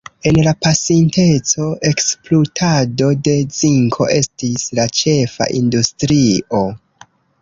[0.27, 6.65] En la pasinteco, ekspluatado de zinko estis la ĉefa industrio.